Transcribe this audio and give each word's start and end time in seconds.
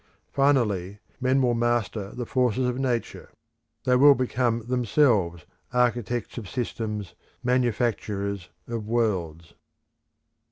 Finally, 0.31 0.97
men 1.19 1.39
will 1.43 1.53
master 1.53 2.09
the 2.09 2.25
forces 2.25 2.67
of 2.67 2.79
Nature; 2.79 3.29
they 3.83 3.95
will 3.95 4.15
become 4.15 4.65
themselves 4.65 5.45
architects 5.73 6.39
of 6.39 6.49
systems, 6.49 7.13
manufacturers 7.43 8.49
of 8.67 8.87
worlds. 8.87 9.53